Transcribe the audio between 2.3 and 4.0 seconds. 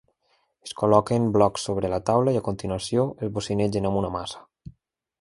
i, a continuació, es bocinegen